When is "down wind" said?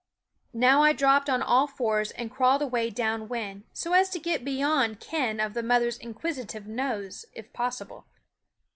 2.89-3.65